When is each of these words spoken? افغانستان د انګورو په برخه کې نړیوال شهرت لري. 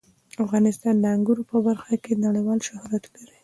افغانستان 0.43 0.95
د 0.99 1.05
انګورو 1.15 1.43
په 1.51 1.57
برخه 1.67 1.93
کې 2.03 2.21
نړیوال 2.25 2.59
شهرت 2.67 3.03
لري. 3.15 3.37